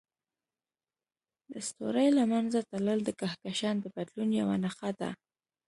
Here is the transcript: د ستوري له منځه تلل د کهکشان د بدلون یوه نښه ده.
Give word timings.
د 1.51 1.53
ستوري 1.67 2.07
له 2.17 2.23
منځه 2.33 2.59
تلل 2.71 2.99
د 3.05 3.09
کهکشان 3.19 3.75
د 3.81 3.85
بدلون 3.95 4.29
یوه 4.39 4.55
نښه 4.63 4.89
ده. 4.99 5.09